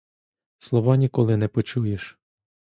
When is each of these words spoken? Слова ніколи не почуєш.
Слова 0.57 0.95
ніколи 0.97 1.37
не 1.37 1.47
почуєш. 1.47 2.19